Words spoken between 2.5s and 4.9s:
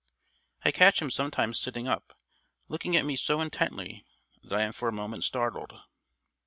looking at me so intently that I am for